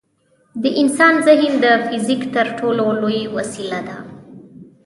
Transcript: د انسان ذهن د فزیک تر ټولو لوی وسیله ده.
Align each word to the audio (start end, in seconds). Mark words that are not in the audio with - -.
د 0.61 0.63
انسان 0.81 1.13
ذهن 1.27 1.53
د 1.63 1.65
فزیک 1.85 2.21
تر 2.35 2.47
ټولو 2.59 2.85
لوی 3.01 3.21
وسیله 3.35 3.79
ده. 3.87 3.97